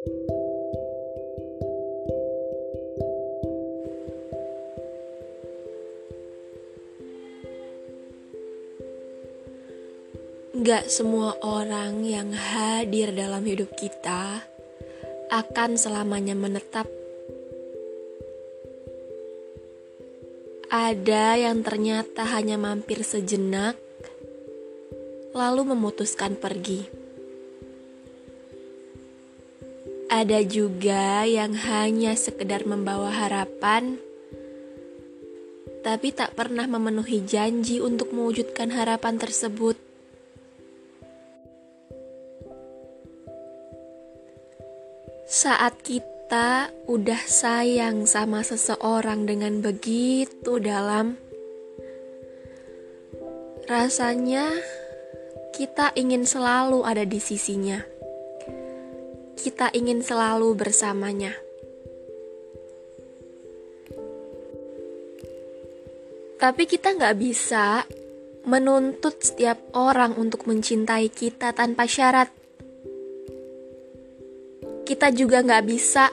Gak 0.00 0.16
semua 10.88 11.36
orang 11.44 12.00
yang 12.08 12.32
hadir 12.32 13.12
dalam 13.12 13.44
hidup 13.44 13.76
kita 13.76 14.40
akan 15.28 15.76
selamanya 15.76 16.32
menetap. 16.32 16.88
Ada 20.72 21.36
yang 21.36 21.60
ternyata 21.60 22.24
hanya 22.24 22.56
mampir 22.56 23.04
sejenak, 23.04 23.76
lalu 25.36 25.76
memutuskan 25.76 26.40
pergi. 26.40 26.99
Ada 30.20 30.44
juga 30.44 31.24
yang 31.24 31.56
hanya 31.56 32.12
sekedar 32.12 32.68
membawa 32.68 33.08
harapan, 33.08 33.96
tapi 35.80 36.12
tak 36.12 36.36
pernah 36.36 36.68
memenuhi 36.68 37.24
janji 37.24 37.80
untuk 37.80 38.12
mewujudkan 38.12 38.68
harapan 38.68 39.16
tersebut. 39.16 39.80
Saat 45.24 45.80
kita 45.80 46.68
udah 46.84 47.22
sayang 47.24 48.04
sama 48.04 48.44
seseorang 48.44 49.24
dengan 49.24 49.64
begitu 49.64 50.60
dalam, 50.60 51.16
rasanya 53.64 54.52
kita 55.56 55.96
ingin 55.96 56.28
selalu 56.28 56.84
ada 56.84 57.08
di 57.08 57.16
sisinya. 57.16 57.99
Kita 59.40 59.72
ingin 59.72 60.04
selalu 60.04 60.52
bersamanya. 60.52 61.32
Tapi 66.36 66.62
kita 66.68 66.96
nggak 66.96 67.16
bisa 67.16 67.88
menuntut 68.44 69.16
setiap 69.24 69.60
orang 69.72 70.16
untuk 70.20 70.44
mencintai 70.44 71.08
kita 71.08 71.52
tanpa 71.56 71.84
syarat 71.88 72.32
kita 74.90 75.14
juga 75.14 75.38
nggak 75.38 75.64
bisa 75.70 76.10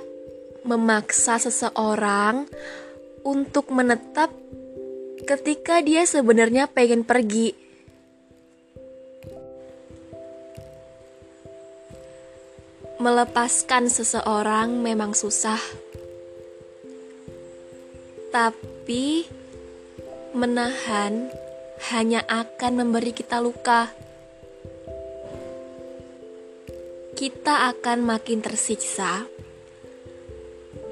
memaksa 0.61 1.41
seseorang 1.41 2.45
untuk 3.25 3.73
menetap 3.73 4.29
ketika 5.25 5.81
dia 5.81 6.05
sebenarnya 6.05 6.69
pengen 6.69 7.01
pergi. 7.01 7.57
Melepaskan 13.07 13.87
seseorang 13.87 14.83
memang 14.83 15.15
susah, 15.15 15.63
tapi 18.35 19.23
menahan 20.35 21.31
hanya 21.87 22.27
akan 22.27 22.83
memberi 22.83 23.15
kita 23.15 23.39
luka. 23.39 23.95
kita 27.17 27.73
akan 27.73 28.05
makin 28.05 28.45
tersiksa 28.45 29.25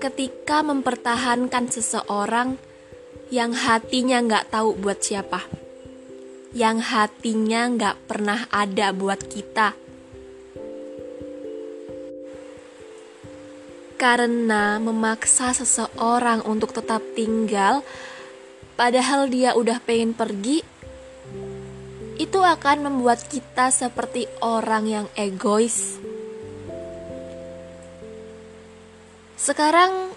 ketika 0.02 0.66
mempertahankan 0.66 1.70
seseorang 1.70 2.58
yang 3.30 3.54
hatinya 3.54 4.26
nggak 4.26 4.50
tahu 4.50 4.74
buat 4.74 5.06
siapa, 5.06 5.46
yang 6.56 6.82
hatinya 6.82 7.70
nggak 7.76 8.10
pernah 8.10 8.50
ada 8.50 8.90
buat 8.90 9.22
kita. 9.30 9.85
Karena 14.06 14.78
memaksa 14.78 15.50
seseorang 15.50 16.46
untuk 16.46 16.78
tetap 16.78 17.02
tinggal, 17.18 17.82
padahal 18.78 19.26
dia 19.26 19.58
udah 19.58 19.82
pengen 19.82 20.14
pergi, 20.14 20.62
itu 22.22 22.38
akan 22.38 22.86
membuat 22.86 23.26
kita 23.26 23.74
seperti 23.74 24.30
orang 24.46 24.86
yang 24.86 25.08
egois. 25.18 25.98
Sekarang 29.42 30.14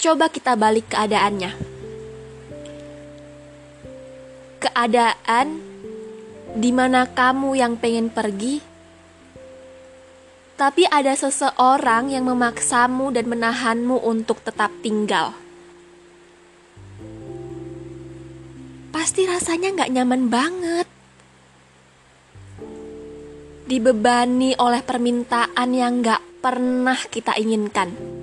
coba 0.00 0.32
kita 0.32 0.56
balik 0.56 0.88
keadaannya. 0.88 1.52
Keadaan 4.56 5.60
di 6.56 6.70
mana 6.72 7.04
kamu 7.12 7.60
yang 7.60 7.76
pengen 7.76 8.08
pergi, 8.08 8.71
tapi 10.62 10.86
ada 10.86 11.10
seseorang 11.10 12.14
yang 12.14 12.22
memaksamu 12.22 13.10
dan 13.10 13.26
menahanmu 13.26 13.98
untuk 13.98 14.46
tetap 14.46 14.70
tinggal. 14.78 15.34
Pasti 18.94 19.26
rasanya 19.26 19.74
nggak 19.74 19.90
nyaman 19.90 20.22
banget. 20.30 20.86
Dibebani 23.66 24.54
oleh 24.54 24.86
permintaan 24.86 25.68
yang 25.74 25.98
nggak 25.98 26.22
pernah 26.38 26.98
kita 27.10 27.34
inginkan. 27.42 28.14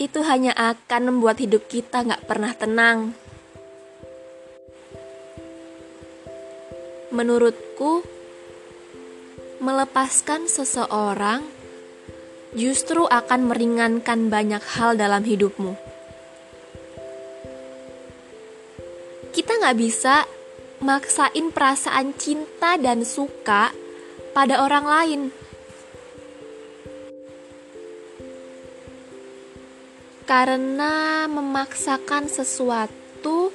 itu 0.00 0.24
hanya 0.24 0.56
akan 0.56 1.12
membuat 1.12 1.44
hidup 1.44 1.68
kita 1.68 2.00
nggak 2.00 2.24
pernah 2.24 2.56
tenang. 2.56 3.12
Menurutku, 7.12 8.00
melepaskan 9.60 10.48
seseorang 10.48 11.44
justru 12.56 13.06
akan 13.06 13.52
meringankan 13.52 14.32
banyak 14.32 14.64
hal 14.74 14.98
dalam 14.98 15.22
hidupmu. 15.22 15.76
Kita 19.30 19.52
nggak 19.60 19.78
bisa 19.78 20.26
maksain 20.82 21.54
perasaan 21.54 22.16
cinta 22.16 22.74
dan 22.80 23.06
suka 23.06 23.70
pada 24.34 24.64
orang 24.64 24.86
lain. 24.88 25.22
karena 30.30 31.26
memaksakan 31.26 32.30
sesuatu 32.30 33.50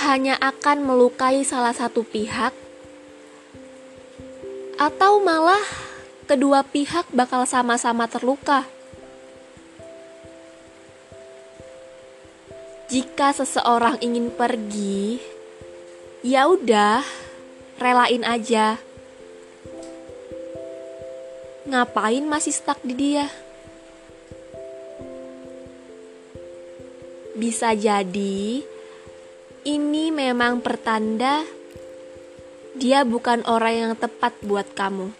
hanya 0.00 0.32
akan 0.40 0.80
melukai 0.80 1.44
salah 1.44 1.76
satu 1.76 2.08
pihak, 2.08 2.56
atau 4.78 5.18
malah 5.18 5.60
kedua 6.30 6.62
pihak 6.62 7.10
bakal 7.10 7.42
sama-sama 7.44 8.06
terluka. 8.06 8.62
Jika 12.88 13.36
seseorang 13.36 14.00
ingin 14.00 14.32
pergi, 14.32 15.20
ya 16.24 16.48
udah, 16.48 17.04
relain 17.76 18.24
aja. 18.24 18.80
Ngapain 21.68 22.24
masih 22.24 22.54
stuck 22.56 22.80
di 22.80 22.96
dia? 22.96 23.28
Bisa 27.36 27.76
jadi 27.76 28.64
ini 29.68 30.08
memang 30.08 30.64
pertanda 30.64 31.44
dia 32.78 33.02
bukan 33.02 33.42
orang 33.44 33.74
yang 33.74 33.94
tepat 33.98 34.38
buat 34.46 34.70
kamu. 34.72 35.10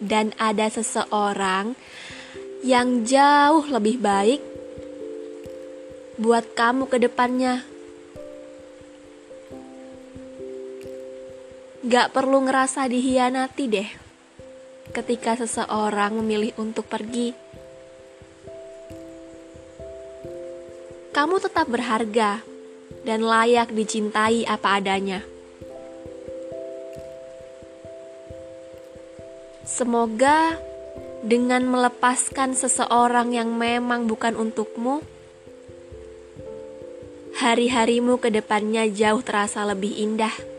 Dan 0.00 0.32
ada 0.40 0.68
seseorang 0.72 1.76
yang 2.64 3.04
jauh 3.04 3.64
lebih 3.68 4.00
baik 4.00 4.40
buat 6.16 6.56
kamu 6.56 6.88
ke 6.88 6.96
depannya. 6.96 7.62
Gak 11.86 12.10
perlu 12.10 12.42
ngerasa 12.48 12.90
dihianati 12.90 13.64
deh 13.70 13.90
ketika 14.90 15.38
seseorang 15.38 16.18
memilih 16.18 16.56
untuk 16.58 16.88
pergi. 16.88 17.46
kamu 21.16 21.40
tetap 21.40 21.64
berharga 21.72 22.44
dan 23.08 23.24
layak 23.24 23.72
dicintai 23.72 24.44
apa 24.44 24.76
adanya. 24.76 25.24
Semoga 29.66 30.54
dengan 31.26 31.66
melepaskan 31.66 32.54
seseorang 32.54 33.34
yang 33.34 33.50
memang 33.50 34.06
bukan 34.06 34.38
untukmu, 34.38 35.02
hari-harimu 37.34 38.22
ke 38.22 38.30
depannya 38.30 38.86
jauh 38.86 39.26
terasa 39.26 39.66
lebih 39.66 39.90
indah. 39.90 40.55